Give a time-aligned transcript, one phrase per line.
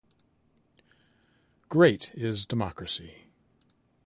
[1.69, 3.27] Great is democracy.